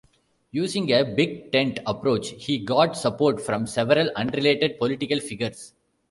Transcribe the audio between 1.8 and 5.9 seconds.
approach, he got support from several unrelated political figures.